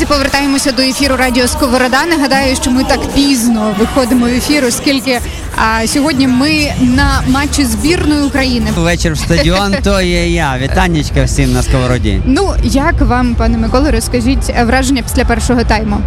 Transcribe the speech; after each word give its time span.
Друзі, 0.00 0.12
повертаємося 0.12 0.72
до 0.72 0.82
ефіру 0.82 1.16
Радіо 1.16 1.48
Сковорода. 1.48 2.06
Нагадаю, 2.06 2.56
що 2.56 2.70
ми 2.70 2.84
так 2.84 3.00
пізно 3.14 3.74
виходимо 3.78 4.26
в 4.26 4.28
ефір, 4.28 4.64
оскільки 4.64 5.20
а, 5.56 5.86
сьогодні 5.86 6.28
ми 6.28 6.72
на 6.80 7.22
матчі 7.26 7.64
збірної 7.64 8.22
України. 8.22 8.70
Вечір 8.76 9.12
в 9.12 9.18
стадіон, 9.18 9.74
то 9.82 10.00
є 10.00 10.28
я. 10.28 10.58
Вітаннячка 10.62 11.24
всім 11.24 11.52
на 11.52 11.62
сковороді. 11.62 12.22
Ну 12.24 12.54
як 12.62 13.00
вам, 13.00 13.34
пане 13.34 13.58
Миколе, 13.58 13.90
розкажіть 13.90 14.54
враження 14.66 15.02
після 15.02 15.24
першого 15.24 15.64
тайму? 15.64 16.00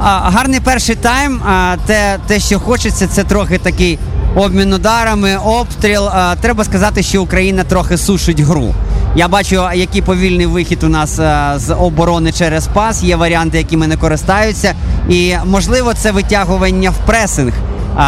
А, 0.00 0.30
гарний 0.30 0.60
перший 0.60 0.96
тайм. 0.96 1.40
А, 1.46 1.76
те, 1.86 2.18
те, 2.26 2.40
що 2.40 2.60
хочеться, 2.60 3.06
це 3.06 3.24
трохи 3.24 3.58
такий 3.58 3.98
обмін 4.36 4.72
ударами, 4.72 5.36
обстріл. 5.36 6.08
А, 6.08 6.36
треба 6.40 6.64
сказати, 6.64 7.02
що 7.02 7.22
Україна 7.22 7.64
трохи 7.64 7.96
сушить 7.96 8.40
гру. 8.40 8.74
Я 9.16 9.28
бачу, 9.28 9.62
який 9.74 10.02
повільний 10.02 10.46
вихід 10.46 10.82
у 10.82 10.88
нас 10.88 11.18
а, 11.18 11.58
з 11.58 11.74
оборони 11.74 12.32
через 12.32 12.66
пас. 12.66 13.02
Є 13.02 13.16
варіанти, 13.16 13.58
якими 13.58 13.86
не 13.86 13.96
користаються. 13.96 14.74
І 15.08 15.34
можливо, 15.46 15.94
це 15.94 16.12
витягування 16.12 16.90
в 16.90 17.06
пресинг 17.06 17.52
а, 17.96 18.02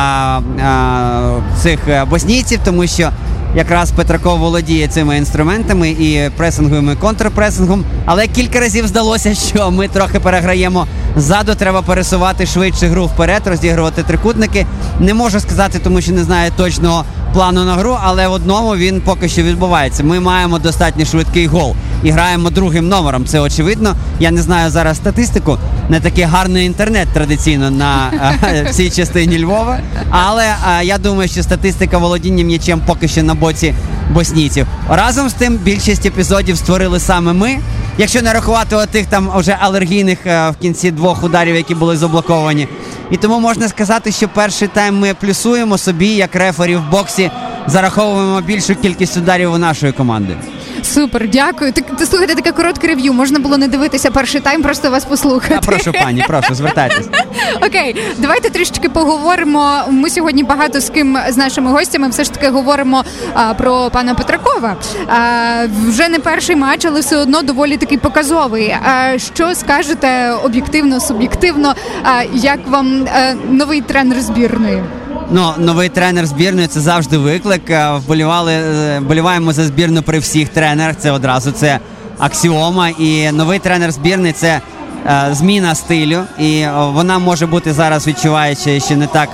а, 0.65 1.41
цих 1.63 1.79
е, 1.89 2.05
боснійців, 2.05 2.61
тому 2.65 2.87
що 2.87 3.11
якраз 3.55 3.91
Петраков 3.91 4.39
володіє 4.39 4.89
цими 4.89 5.17
інструментами 5.17 5.91
і 5.91 6.31
пресингом, 6.37 6.93
і 6.93 6.97
контрпресингом. 6.97 7.85
Але 8.07 8.27
кілька 8.27 8.61
разів 8.61 8.87
здалося, 8.87 9.35
що 9.35 9.71
ми 9.71 9.89
трохи 9.89 10.21
переграємо 10.21 10.87
ззаду. 11.17 11.55
Треба 11.55 11.83
пересувати 11.83 12.47
швидше 12.47 12.87
гру 12.87 13.07
вперед, 13.07 13.43
розігрувати 13.47 14.03
трикутники. 14.03 14.67
Не 15.01 15.15
можу 15.15 15.41
сказати, 15.41 15.79
тому 15.79 16.01
що 16.01 16.13
не 16.13 16.25
знаю 16.25 16.53
точного 16.57 17.05
плану 17.35 17.65
на 17.65 17.75
гру, 17.75 17.99
але 18.03 18.29
в 18.29 18.33
одному 18.33 18.77
він 18.77 19.01
поки 19.01 19.29
що 19.29 19.43
відбувається. 19.43 20.05
Ми 20.05 20.21
маємо 20.21 20.59
достатньо 20.59 21.05
швидкий 21.05 21.47
гол 21.47 21.75
і 22.05 22.11
граємо 22.11 22.51
другим 22.51 22.89
номером. 22.89 23.27
Це 23.27 23.41
очевидно. 23.41 23.95
Я 24.21 24.31
не 24.31 24.43
знаю 24.43 24.71
зараз 24.71 24.97
статистику. 24.97 25.59
Не 25.89 26.01
такий 26.01 26.25
гарний 26.25 26.67
інтернет 26.67 27.09
традиційно 27.13 27.71
на 27.71 28.11
е, 28.45 28.69
цій 28.73 28.91
частині 28.91 29.45
Львова. 29.45 29.79
Але 30.11 30.45
е, 30.45 30.85
я 30.85 30.99
думаю, 30.99 31.29
що 31.29 31.43
статистика 31.43 31.99
володіння 31.99 32.45
м'ячем 32.45 32.83
поки 32.87 33.09
що 33.09 33.23
на 33.23 33.35
боці 33.35 33.75
боснійців. 34.11 34.67
Разом 34.89 35.29
з 35.29 35.33
тим, 35.33 35.57
більшість 35.57 36.07
епізодів 36.07 36.57
створили 36.59 37.01
саме 37.01 37.33
ми. 37.33 37.59
Якщо 37.99 38.23
не 38.23 38.33
рахувати 38.33 38.77
отих 38.77 39.07
там 39.07 39.31
вже 39.35 39.57
алергійних 39.61 40.19
е, 40.27 40.51
в 40.51 40.57
кінці 40.57 40.91
двох 40.91 41.25
ударів, 41.25 41.57
які 41.57 41.75
були 41.75 41.97
заблоковані. 41.97 42.69
І 43.11 43.17
тому 43.17 43.41
можна 43.41 43.69
сказати, 43.69 44.13
що 44.13 44.29
перший 44.29 44.69
тайм 44.69 44.99
ми 44.99 45.15
плюсуємо 45.15 45.79
собі, 45.79 46.09
як 46.09 46.37
рефері 46.37 46.77
в 46.77 46.91
боксі, 46.91 47.31
зараховуємо 47.67 48.41
більшу 48.41 48.75
кількість 48.75 49.17
ударів 49.17 49.53
у 49.53 49.59
нашої 49.59 49.93
команди. 49.93 50.37
Супер, 50.85 51.29
дякую. 51.29 51.73
Так 51.73 51.97
ти 51.97 52.07
слухайте 52.07 52.35
таке 52.35 52.53
коротке 52.53 52.87
рев'ю. 52.87 53.13
Можна 53.13 53.39
було 53.39 53.59
не 53.59 53.69
дивитися 53.69 54.11
перший 54.11 54.41
тайм, 54.41 54.63
просто 54.63 54.91
вас 54.91 55.05
послухати. 55.05 55.55
А 55.59 55.61
прошу 55.61 55.93
пані, 55.93 56.25
прошу, 56.29 56.55
звертайтесь. 56.55 57.09
Окей, 57.67 57.97
давайте 58.19 58.51
трішечки 58.51 58.89
поговоримо. 58.89 59.79
Ми 59.91 60.11
сьогодні 60.11 60.45
багато 60.45 60.81
з 60.81 60.91
ким 60.91 61.19
з 61.29 61.37
нашими 61.37 61.71
гостями 61.71 62.09
все 62.09 62.25
ж 62.25 62.33
таки 62.33 62.49
говоримо 62.49 63.05
а, 63.35 63.55
про 63.55 63.91
пана 63.91 64.15
Петракова. 64.15 64.77
А, 65.09 65.67
вже 65.87 66.09
не 66.09 66.19
перший 66.19 66.57
матч, 66.57 66.85
але 66.85 67.01
все 67.01 67.17
одно 67.17 67.43
доволі 67.43 67.77
такий 67.77 67.99
показовий. 67.99 68.71
А, 68.71 69.19
що 69.19 69.55
скажете 69.55 70.31
об'єктивно, 70.45 71.01
суб'єктивно? 71.01 71.75
А, 72.05 72.23
як 72.35 72.59
вам 72.69 73.07
а, 73.15 73.35
новий 73.51 73.81
тренер 73.81 74.21
збірної? 74.21 74.83
Ну, 75.31 75.53
новий 75.59 75.89
тренер 75.89 76.27
збірної 76.27 76.67
це 76.67 76.81
завжди 76.81 77.19
виклик. 77.19 77.71
Е, 77.71 77.93
Вболівали, 77.93 78.53
е, 78.53 78.99
вболіваємо 79.01 79.53
за 79.53 79.65
збірну 79.65 80.03
при 80.03 80.19
всіх 80.19 80.49
тренерах. 80.49 80.97
Це 80.99 81.11
одразу 81.11 81.53
це 81.53 81.79
аксіома. 82.19 82.89
І 82.89 83.33
новий 83.33 83.59
тренер 83.59 83.93
збірної 83.93 84.33
це 84.33 84.61
е, 85.07 85.29
зміна 85.33 85.75
стилю. 85.75 86.21
І 86.39 86.59
е, 86.59 86.73
вона 86.93 87.19
може 87.19 87.47
бути 87.47 87.73
зараз 87.73 88.07
відчуваючи 88.07 88.81
ще 88.81 88.97
не 88.97 89.07
так 89.07 89.29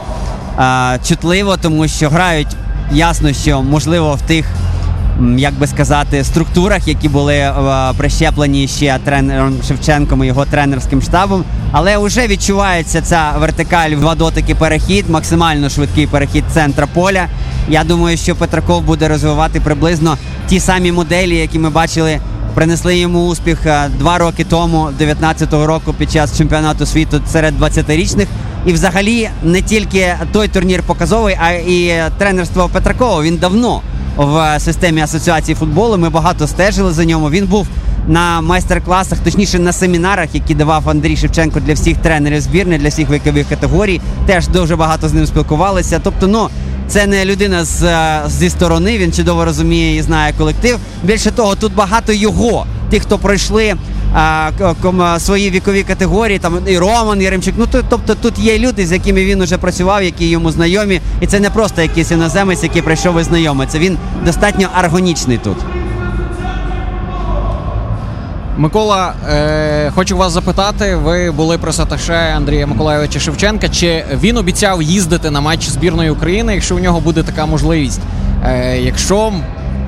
е, 0.59 0.99
чутливо, 1.09 1.57
тому 1.57 1.89
що 1.89 2.09
грають 2.11 2.57
ясно, 2.93 3.33
що 3.33 3.62
можливо 3.62 4.15
в 4.15 4.23
тих. 4.23 4.47
Як 5.36 5.54
би 5.54 5.66
сказати, 5.66 6.25
структурах, 6.25 6.88
які 6.88 7.08
були 7.08 7.34
е, 7.34 7.53
прищеплені 7.97 8.69
ще 8.69 8.98
тренером 9.04 9.54
Шевченком 9.69 10.25
і 10.25 10.26
його 10.26 10.44
тренерським 10.44 11.03
штабом, 11.03 11.44
але 11.72 11.98
вже 11.98 12.26
відчувається 12.26 13.03
ця 13.03 13.32
вертикаль, 13.38 13.91
два 13.91 14.14
дотики 14.14 14.54
перехід, 14.54 15.10
максимально 15.10 15.69
швидкий 15.69 16.06
перехід 16.06 16.44
центра 16.53 16.86
поля. 16.86 17.26
Я 17.69 17.84
думаю, 17.84 18.16
що 18.16 18.36
Петраков 18.36 18.82
буде 18.82 19.08
розвивати 19.08 19.60
приблизно 19.60 20.19
ті 20.48 20.60
самі 20.60 20.92
моделі, 20.92 21.37
які 21.37 21.58
ми 21.58 21.70
бачили, 21.70 22.20
принесли 22.54 22.98
йому 22.98 23.26
успіх 23.26 23.66
е, 23.66 23.88
два 23.98 24.19
роки 24.19 24.44
тому, 24.44 24.88
19-го 25.00 25.66
року, 25.66 25.94
під 25.98 26.12
час 26.12 26.38
чемпіонату 26.38 26.87
світу 26.87 27.20
серед 27.32 27.60
20-річних. 27.60 28.26
І 28.66 28.72
взагалі 28.72 29.31
не 29.42 29.62
тільки 29.62 30.14
той 30.32 30.48
турнір 30.48 30.82
показовий, 30.87 31.37
а 31.41 31.50
і 31.50 32.02
тренерство 32.19 32.70
Петракова. 32.72 33.22
Він 33.22 33.37
давно 33.37 33.82
в 34.26 34.60
системі 34.60 35.00
асоціації 35.00 35.54
футболу. 35.54 35.98
Ми 35.98 36.08
багато 36.08 36.47
стежили 36.47 36.92
за 36.92 37.04
ньому. 37.04 37.31
Він 37.31 37.47
був 37.47 37.66
на 38.08 38.41
майстер-класах, 38.41 39.19
точніше 39.19 39.58
на 39.58 39.72
семінарах, 39.72 40.28
які 40.34 40.54
давав 40.54 40.91
Андрій 40.91 41.16
Шевченко 41.16 41.60
для 41.60 41.75
всіх 41.75 41.97
тренерів 41.97 42.41
збірної, 42.41 42.78
для 42.78 42.88
всіх 42.88 43.10
вікових 43.10 43.48
категорій. 43.48 44.00
Теж 44.26 44.48
дуже 44.48 44.76
багато 44.76 45.08
з 45.08 45.12
ним 45.12 45.26
спілкувалися. 45.26 46.00
Тобто, 46.04 46.26
ну. 46.26 46.48
Це 46.88 47.06
не 47.06 47.25
людина 47.25 47.64
з, 47.64 47.82
е, 47.82 48.20
зі 48.28 48.50
сторони, 48.50 48.98
він 48.98 49.12
чудово 49.12 49.44
розуміє 49.44 49.97
і 49.97 50.03
знає 50.03 50.34
колектив. 50.38 50.78
Більше 51.02 51.31
того, 51.31 51.54
тут 51.54 51.75
багато 51.75 52.12
його, 52.12 52.66
тих, 52.91 53.02
хто 53.02 53.19
пройшли 53.19 53.75
свої 55.19 55.50
вікові 55.50 55.82
категорії, 55.82 56.38
там 56.38 56.59
і 56.66 56.78
Роман 56.78 57.22
Яремчук. 57.22 57.54
Ну 57.59 57.66
тобто 57.88 58.15
тут 58.15 58.38
є 58.38 58.59
люди, 58.59 58.87
з 58.87 58.93
якими 58.93 59.25
він 59.25 59.43
уже 59.43 59.59
працював, 59.59 60.03
які 60.03 60.28
йому 60.28 60.50
знайомі, 60.50 61.00
і 61.21 61.26
це 61.26 61.41
не 61.41 61.50
просто 61.50 61.82
якийсь 61.82 62.10
іноземець, 62.10 62.62
який 62.62 62.82
прийшов 62.82 63.20
і 63.20 63.22
знайомий. 63.22 63.66
Це 63.66 63.78
він 63.78 63.99
достатньо 64.25 64.69
аргонічний 64.75 65.38
тут. 65.38 65.56
Микола, 68.60 69.15
е, 69.31 69.91
хочу 69.94 70.16
вас 70.16 70.32
запитати. 70.32 70.97
Ви 70.97 71.31
були 71.31 71.59
пресаташе 71.59 72.34
Андрія 72.37 72.66
Миколайовича 72.66 73.20
Шевченка. 73.20 73.69
Чи 73.69 74.04
він 74.22 74.37
обіцяв 74.37 74.82
їздити 74.82 75.31
на 75.31 75.41
матч 75.41 75.69
збірної 75.69 76.10
України, 76.10 76.54
якщо 76.54 76.76
у 76.76 76.78
нього 76.78 77.00
буде 77.00 77.22
така 77.22 77.47
можливість? 77.47 78.00
Е, 78.44 78.78
якщо 78.78 79.32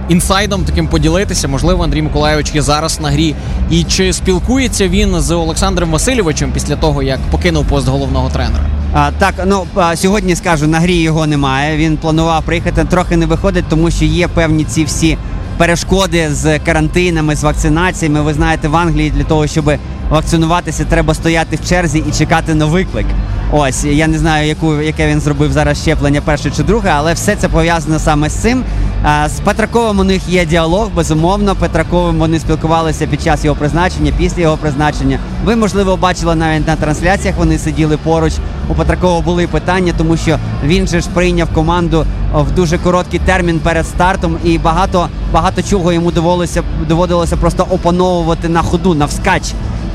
інсайдом 0.08 0.64
таким 0.64 0.88
поділитися, 0.88 1.48
можливо, 1.48 1.84
Андрій 1.84 2.02
Миколайович 2.02 2.54
є 2.54 2.62
зараз 2.62 3.00
на 3.00 3.10
грі. 3.10 3.34
І 3.70 3.84
чи 3.84 4.12
спілкується 4.12 4.88
він 4.88 5.20
з 5.20 5.30
Олександром 5.30 5.90
Васильовичем 5.90 6.52
після 6.52 6.76
того, 6.76 7.02
як 7.02 7.18
покинув 7.30 7.64
пост 7.64 7.88
головного 7.88 8.30
тренера? 8.30 8.64
А, 8.94 9.10
так, 9.18 9.34
ну 9.46 9.64
а, 9.74 9.96
сьогодні 9.96 10.36
скажу, 10.36 10.66
на 10.66 10.80
грі 10.80 10.96
його 10.96 11.26
немає. 11.26 11.76
Він 11.76 11.96
планував 11.96 12.42
приїхати, 12.42 12.84
трохи 12.84 13.16
не 13.16 13.26
виходить, 13.26 13.64
тому 13.68 13.90
що 13.90 14.04
є 14.04 14.28
певні 14.28 14.64
ці 14.64 14.84
всі 14.84 15.18
перешкоди 15.56 16.28
з 16.34 16.58
карантинами, 16.58 17.36
з 17.36 17.44
вакцинаціями. 17.44 18.22
Ви 18.22 18.34
знаєте, 18.34 18.68
в 18.68 18.76
Англії 18.76 19.10
для 19.10 19.24
того, 19.24 19.46
щоб 19.46 19.72
вакцинуватися, 20.10 20.84
треба 20.84 21.14
стояти 21.14 21.56
в 21.56 21.68
черзі 21.68 22.04
і 22.08 22.12
чекати 22.18 22.54
на 22.54 22.64
виклик. 22.64 23.06
Ось 23.52 23.84
я 23.84 24.06
не 24.06 24.18
знаю, 24.18 24.48
яку 24.48 24.74
яке 24.80 25.08
він 25.08 25.20
зробив 25.20 25.52
зараз 25.52 25.82
щеплення, 25.82 26.20
перше 26.20 26.50
чи 26.50 26.62
друге, 26.62 26.90
але 26.94 27.12
все 27.12 27.36
це 27.36 27.48
пов'язано 27.48 27.98
саме 27.98 28.28
з 28.28 28.32
цим. 28.32 28.64
З 29.04 29.40
Петраковим 29.44 29.98
у 29.98 30.04
них 30.04 30.28
є 30.28 30.46
діалог, 30.46 30.88
безумовно. 30.96 31.54
Петраковим 31.54 32.18
вони 32.18 32.38
спілкувалися 32.38 33.06
під 33.06 33.22
час 33.22 33.44
його 33.44 33.56
призначення, 33.56 34.12
після 34.18 34.42
його 34.42 34.56
призначення. 34.56 35.18
Ви, 35.44 35.56
можливо, 35.56 35.96
бачили 35.96 36.34
навіть 36.34 36.66
на 36.66 36.76
трансляціях. 36.76 37.36
Вони 37.36 37.58
сиділи 37.58 37.96
поруч. 37.96 38.32
У 38.68 38.74
Петракова 38.74 39.20
були 39.20 39.46
питання, 39.46 39.92
тому 39.98 40.16
що 40.16 40.38
він 40.64 40.86
же 40.86 41.00
ж 41.00 41.08
прийняв 41.14 41.48
команду 41.54 42.06
в 42.34 42.50
дуже 42.50 42.78
короткий 42.78 43.20
термін 43.20 43.60
перед 43.60 43.86
стартом, 43.86 44.36
і 44.44 44.58
багато 44.58 45.08
багато 45.32 45.62
чого 45.62 45.92
йому 45.92 46.10
доводилося 46.12 46.62
доводилося 46.88 47.36
просто 47.36 47.66
опановувати 47.70 48.48
на 48.48 48.62
ходу, 48.62 48.94
навскач. 48.94 49.42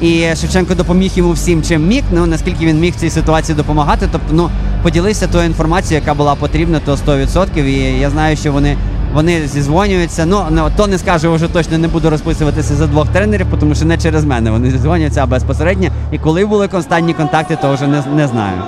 І 0.01 0.25
Шевченко 0.41 0.75
допоміг 0.75 1.12
йому 1.16 1.31
всім, 1.31 1.63
чим 1.63 1.87
міг. 1.87 2.03
Ну 2.11 2.26
наскільки 2.26 2.66
він 2.66 2.79
міг 2.79 2.96
цій 2.96 3.09
ситуації 3.09 3.55
допомагати. 3.55 4.09
Тобто, 4.11 4.28
ну 4.31 4.49
поділився 4.84 5.28
тою 5.28 5.46
інформацією, 5.46 6.02
яка 6.05 6.14
була 6.14 6.35
потрібна, 6.35 6.79
то 6.85 6.96
100%. 6.96 7.66
І 7.66 7.99
я 7.99 8.09
знаю, 8.09 8.37
що 8.37 8.52
вони. 8.52 8.78
Вони 9.17 9.47
зізвонюються. 9.47 10.25
Ну 10.25 10.46
ну, 10.49 10.72
то 10.78 10.87
не 10.87 10.97
скажу, 10.97 11.34
вже 11.34 11.47
точно 11.47 11.78
не 11.78 11.87
буду 11.87 12.09
розписуватися 12.09 12.75
за 12.75 12.87
двох 12.87 13.08
тренерів, 13.08 13.47
тому 13.59 13.75
що 13.75 13.85
не 13.85 13.97
через 13.97 14.25
мене. 14.25 14.52
Вони 14.52 14.72
зізвонюються 14.72 15.23
а 15.23 15.25
безпосередньо. 15.25 15.90
І 16.11 16.17
коли 16.17 16.46
були 16.46 16.69
останні 16.73 17.14
контакти, 17.14 17.58
то 17.61 17.73
вже 17.73 17.87
не, 17.87 18.03
не 18.16 18.28
знаю. 18.28 18.61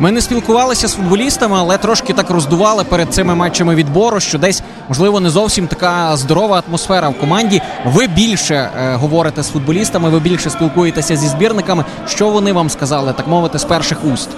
Ми 0.00 0.10
не 0.10 0.20
спілкувалися 0.20 0.88
з 0.88 0.94
футболістами, 0.94 1.56
але 1.58 1.78
трошки 1.78 2.12
так 2.12 2.30
роздували 2.30 2.84
перед 2.84 3.14
цими 3.14 3.34
матчами 3.34 3.74
відбору, 3.74 4.20
що 4.20 4.38
десь 4.38 4.62
можливо 4.88 5.20
не 5.20 5.30
зовсім 5.30 5.66
така 5.66 6.16
здорова 6.16 6.62
атмосфера 6.68 7.08
в 7.08 7.18
команді. 7.20 7.62
Ви 7.84 8.06
більше 8.06 8.54
е, 8.54 8.94
говорите 8.94 9.42
з 9.42 9.48
футболістами, 9.48 10.10
ви 10.10 10.20
більше 10.20 10.50
спілкуєтеся 10.50 11.16
зі 11.16 11.28
збірниками. 11.28 11.84
Що 12.06 12.28
вони 12.28 12.52
вам 12.52 12.70
сказали, 12.70 13.12
так 13.12 13.28
мовити, 13.28 13.58
з 13.58 13.64
перших 13.64 13.98
уст? 14.04 14.28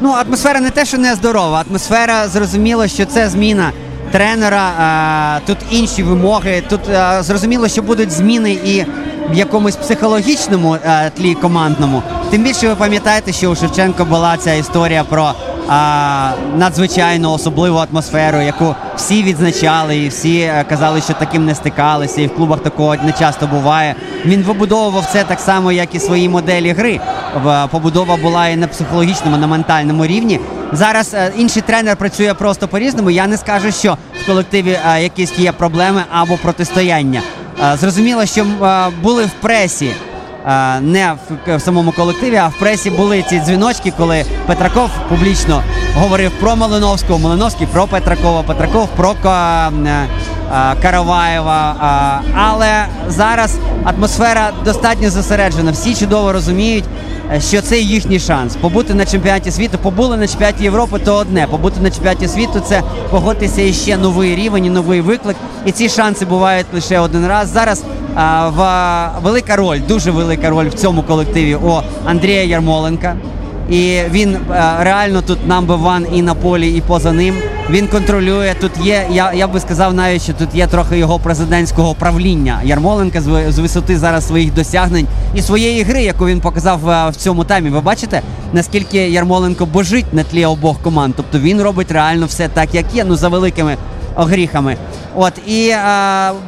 Ну, 0.00 0.10
атмосфера 0.12 0.60
не 0.60 0.70
те, 0.70 0.84
що 0.84 0.98
не 0.98 1.14
здорова. 1.14 1.64
Атмосфера 1.68 2.28
зрозуміло, 2.28 2.86
що 2.86 3.04
це 3.04 3.28
зміна 3.28 3.72
тренера. 4.12 5.40
Тут 5.46 5.58
інші 5.70 6.02
вимоги. 6.02 6.62
Тут 6.68 6.80
зрозуміло, 7.20 7.68
що 7.68 7.82
будуть 7.82 8.10
зміни 8.10 8.52
і 8.52 8.84
в 9.30 9.34
якомусь 9.34 9.76
психологічному 9.76 10.74
е, 10.74 11.10
тлі 11.16 11.34
командному. 11.34 12.02
Тим 12.30 12.42
більше 12.42 12.68
ви 12.68 12.74
пам'ятаєте, 12.74 13.32
що 13.32 13.50
у 13.50 13.56
Шевченко 13.56 14.04
була 14.04 14.36
ця 14.36 14.54
історія 14.54 15.04
про 15.04 15.32
надзвичайну 16.56 17.32
особливу 17.32 17.78
атмосферу, 17.78 18.40
яку 18.40 18.74
всі 18.96 19.22
відзначали, 19.22 19.96
і 19.96 20.08
всі 20.08 20.40
е, 20.40 20.64
казали, 20.68 21.00
що 21.00 21.12
таким 21.12 21.44
не 21.44 21.54
стикалися, 21.54 22.20
і 22.20 22.26
в 22.26 22.36
клубах 22.36 22.60
такого 22.60 22.96
не 22.96 23.12
часто 23.12 23.46
буває. 23.46 23.94
Він 24.24 24.42
вибудовував 24.42 25.08
це 25.12 25.24
так 25.24 25.40
само, 25.40 25.72
як 25.72 25.94
і 25.94 26.00
свої 26.00 26.28
моделі 26.28 26.72
гри. 26.72 27.00
Побудова 27.70 28.16
була 28.16 28.48
і 28.48 28.56
на 28.56 28.66
психологічному, 28.66 29.36
на 29.36 29.46
ментальному 29.46 30.06
рівні. 30.06 30.40
Зараз 30.72 31.14
е, 31.14 31.32
інший 31.36 31.62
тренер 31.62 31.96
працює 31.96 32.34
просто 32.34 32.68
по-різному. 32.68 33.10
Я 33.10 33.26
не 33.26 33.36
скажу, 33.36 33.72
що 33.72 33.96
в 34.22 34.26
колективі 34.26 34.78
е, 34.96 35.02
якісь 35.02 35.38
є 35.38 35.52
проблеми 35.52 36.02
або 36.12 36.36
протистояння. 36.36 37.22
Е, 37.72 37.76
Зрозуміло, 37.76 38.26
що 38.26 38.46
були 39.02 39.24
в 39.24 39.30
пресі. 39.30 39.90
Не 40.80 41.14
в, 41.46 41.60
самому 41.60 41.92
колективі, 41.92 42.36
а 42.36 42.48
в 42.48 42.54
пресі 42.58 42.90
були 42.90 43.24
ці 43.28 43.40
дзвіночки, 43.40 43.92
коли 43.96 44.24
Петраков 44.46 44.90
публічно 45.08 45.62
говорив 45.96 46.30
про 46.40 46.56
Малиновського, 46.56 47.18
Малиновський 47.18 47.66
про 47.66 47.86
Петракова, 47.86 48.42
Петраков 48.42 48.88
про 48.96 49.14
Ка- 49.22 49.72
Караваєва. 50.82 51.74
Але 52.36 52.86
зараз 53.08 53.56
атмосфера 53.84 54.50
достатньо 54.64 55.10
зосереджена. 55.10 55.70
Всі 55.70 55.94
чудово 55.94 56.32
розуміють, 56.32 56.84
що 57.40 57.62
це 57.62 57.78
їхній 57.78 58.18
шанс. 58.18 58.56
Побути 58.56 58.94
на 58.94 59.06
чемпіонаті 59.06 59.50
світу, 59.50 59.78
побули 59.82 60.16
на 60.16 60.28
чемпіонаті 60.28 60.64
Європи, 60.64 60.98
то 61.04 61.14
одне. 61.14 61.46
Побути 61.50 61.80
на 61.80 61.90
чемпіонаті 61.90 62.28
світу 62.28 62.60
це 62.68 62.82
погодитися 63.10 63.62
іще 63.62 63.96
новий 63.96 64.36
рівень, 64.36 64.72
новий 64.72 65.00
виклик. 65.00 65.36
І 65.66 65.72
ці 65.72 65.88
шанси 65.88 66.24
бувають 66.24 66.66
лише 66.74 66.98
один 66.98 67.26
раз. 67.26 67.48
Зараз 67.48 67.82
а, 68.14 68.48
в, 68.48 69.22
велика 69.24 69.56
роль, 69.56 69.78
дуже 69.88 70.10
велика 70.10 70.50
роль 70.50 70.68
в 70.68 70.74
цьому 70.74 71.02
колективі 71.02 71.54
у 71.54 71.80
Андрія 72.04 72.44
Ярмоленка. 72.44 73.16
І 73.70 73.98
він 74.10 74.34
е, 74.34 74.40
реально 74.80 75.22
тут 75.22 75.38
number 75.48 75.82
one 75.82 76.06
і 76.14 76.22
на 76.22 76.34
полі, 76.34 76.70
і 76.76 76.80
поза 76.80 77.12
ним. 77.12 77.34
Він 77.70 77.86
контролює. 77.86 78.54
Тут 78.60 78.72
є, 78.82 79.06
я, 79.10 79.32
я 79.32 79.46
би 79.48 79.60
сказав 79.60 79.94
навіть, 79.94 80.22
що 80.22 80.32
тут 80.32 80.54
є 80.54 80.66
трохи 80.66 80.98
його 80.98 81.18
президентського 81.18 81.94
правління 81.94 82.60
Ярмоленка 82.64 83.20
з, 83.20 83.52
з 83.52 83.58
висоти 83.58 83.98
зараз 83.98 84.26
своїх 84.26 84.54
досягнень 84.54 85.06
і 85.34 85.42
своєї 85.42 85.82
гри, 85.82 86.02
яку 86.02 86.26
він 86.26 86.40
показав 86.40 86.90
е, 86.90 87.10
в 87.10 87.16
цьому 87.16 87.44
таймі. 87.44 87.70
Ви 87.70 87.80
бачите, 87.80 88.22
наскільки 88.52 88.98
Ярмоленко 89.10 89.66
божить 89.66 90.12
на 90.14 90.24
тлі 90.24 90.44
обох 90.44 90.76
команд. 90.82 91.14
Тобто 91.16 91.38
він 91.38 91.62
робить 91.62 91.92
реально 91.92 92.26
все 92.26 92.48
так, 92.48 92.74
як 92.74 92.84
є, 92.94 93.04
ну 93.04 93.16
за 93.16 93.28
великими 93.28 93.76
огріхами. 94.16 94.76
От 95.16 95.32
і 95.46 95.68
е, 95.68 95.78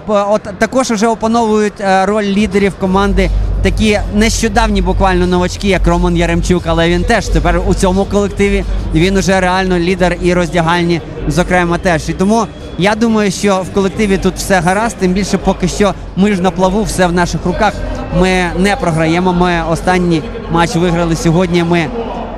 п- 0.07 0.25
от 0.31 0.43
також 0.59 0.91
вже 0.91 1.07
опановують 1.07 1.81
е, 1.81 2.07
роль 2.07 2.25
лідерів 2.25 2.75
команди. 2.81 3.31
Такі 3.63 4.01
нещодавні 4.15 4.83
буквально 4.83 5.27
новачки, 5.27 5.69
як 5.69 5.87
Роман 5.87 6.17
Яремчук, 6.17 6.63
але 6.67 6.89
він 6.89 7.05
теж 7.05 7.27
тепер 7.29 7.61
у 7.67 7.75
цьому 7.75 8.05
колективі. 8.05 8.65
Він 8.95 9.17
уже 9.17 9.41
реально 9.41 9.79
лідер 9.79 10.17
і 10.23 10.35
роздягальні, 10.35 11.01
зокрема, 11.29 11.79
теж. 11.79 12.09
І 12.09 12.13
тому 12.13 12.47
я 12.79 12.95
думаю, 12.95 13.31
що 13.31 13.57
в 13.71 13.75
колективі 13.75 14.19
тут 14.19 14.35
все 14.37 14.61
гаразд. 14.61 14.97
Тим 15.01 15.13
більше, 15.13 15.39
поки 15.39 15.69
що 15.69 15.95
ми 16.17 16.35
ж 16.35 16.43
на 16.43 16.51
плаву, 16.51 16.83
все 16.83 17.07
в 17.07 17.13
наших 17.13 17.47
руках. 17.47 17.73
Ми 18.21 18.51
не 18.59 18.77
програємо. 18.77 19.33
Ми 19.33 19.63
останній 19.71 20.23
матч 20.51 20.77
виграли 20.77 21.17
сьогодні. 21.17 21.65
Ми 21.65 21.79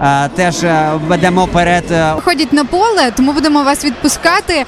е, 0.03 0.29
теж 0.37 0.65
е, 0.65 0.91
ведемо 1.09 1.45
вперед. 1.45 1.85
е, 1.91 2.13
Ходять 2.25 2.53
на 2.53 2.65
поле, 2.65 3.11
тому 3.17 3.33
будемо 3.33 3.63
вас 3.63 3.85
відпускати. 3.85 4.65